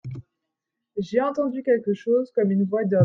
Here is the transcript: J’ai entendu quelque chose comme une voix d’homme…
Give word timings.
J’ai 0.97 1.21
entendu 1.21 1.61
quelque 1.61 1.93
chose 1.93 2.31
comme 2.33 2.49
une 2.49 2.63
voix 2.65 2.85
d’homme… 2.85 2.99